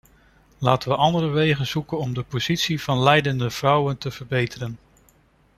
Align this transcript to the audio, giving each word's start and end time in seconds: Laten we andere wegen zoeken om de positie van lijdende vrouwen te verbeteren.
Laten 0.57 0.89
we 0.89 0.95
andere 0.95 1.27
wegen 1.27 1.67
zoeken 1.67 1.97
om 1.97 2.13
de 2.13 2.21
positie 2.23 2.81
van 2.81 2.99
lijdende 2.99 3.49
vrouwen 3.49 3.97
te 3.97 4.11
verbeteren. 4.11 4.77